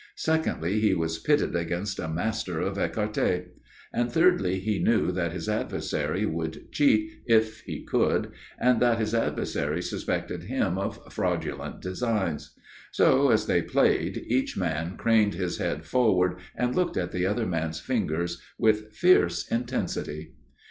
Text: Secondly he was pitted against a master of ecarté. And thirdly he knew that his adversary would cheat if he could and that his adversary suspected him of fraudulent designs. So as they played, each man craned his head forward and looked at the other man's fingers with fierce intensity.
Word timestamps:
Secondly 0.17 0.79
he 0.79 0.95
was 0.95 1.19
pitted 1.19 1.55
against 1.55 1.99
a 1.99 2.07
master 2.07 2.59
of 2.59 2.75
ecarté. 2.77 3.49
And 3.93 4.11
thirdly 4.11 4.57
he 4.59 4.79
knew 4.81 5.11
that 5.11 5.31
his 5.31 5.47
adversary 5.47 6.25
would 6.25 6.71
cheat 6.71 7.21
if 7.27 7.59
he 7.59 7.85
could 7.85 8.31
and 8.59 8.79
that 8.79 8.97
his 8.97 9.13
adversary 9.13 9.79
suspected 9.79 10.45
him 10.45 10.79
of 10.79 10.99
fraudulent 11.13 11.81
designs. 11.81 12.55
So 12.91 13.29
as 13.29 13.45
they 13.45 13.61
played, 13.61 14.23
each 14.25 14.57
man 14.57 14.97
craned 14.97 15.35
his 15.35 15.59
head 15.59 15.85
forward 15.85 16.37
and 16.55 16.73
looked 16.75 16.97
at 16.97 17.11
the 17.11 17.27
other 17.27 17.45
man's 17.45 17.79
fingers 17.79 18.41
with 18.57 18.93
fierce 18.93 19.47
intensity. 19.51 20.33